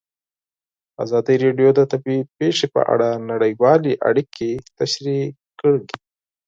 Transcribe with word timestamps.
ازادي 1.03 1.35
راډیو 1.43 1.69
د 1.75 1.79
طبیعي 1.91 2.21
پېښې 2.37 2.67
په 2.75 2.81
اړه 2.93 3.09
نړیوالې 3.31 3.93
اړیکې 4.09 4.51
تشریح 4.77 5.25
کړي. 5.59 5.81